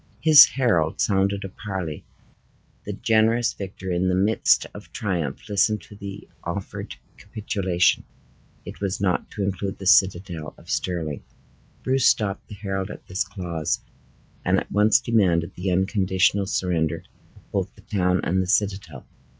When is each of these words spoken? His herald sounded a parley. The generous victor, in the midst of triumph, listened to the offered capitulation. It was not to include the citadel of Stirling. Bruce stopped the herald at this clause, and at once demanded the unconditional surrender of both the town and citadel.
His 0.23 0.47
herald 0.47 0.99
sounded 0.99 1.43
a 1.43 1.49
parley. 1.49 2.03
The 2.85 2.93
generous 2.93 3.53
victor, 3.53 3.91
in 3.91 4.09
the 4.09 4.15
midst 4.15 4.65
of 4.73 4.91
triumph, 4.91 5.47
listened 5.47 5.83
to 5.83 5.95
the 5.95 6.27
offered 6.43 6.95
capitulation. 7.19 8.03
It 8.65 8.81
was 8.81 8.99
not 8.99 9.29
to 9.29 9.43
include 9.43 9.77
the 9.77 9.85
citadel 9.85 10.55
of 10.57 10.71
Stirling. 10.71 11.21
Bruce 11.83 12.07
stopped 12.07 12.47
the 12.47 12.55
herald 12.55 12.89
at 12.89 13.05
this 13.05 13.23
clause, 13.23 13.81
and 14.43 14.59
at 14.59 14.71
once 14.71 14.99
demanded 14.99 15.53
the 15.53 15.69
unconditional 15.69 16.47
surrender 16.47 17.03
of 17.35 17.51
both 17.51 17.75
the 17.75 17.81
town 17.81 18.21
and 18.23 18.49
citadel. 18.49 19.05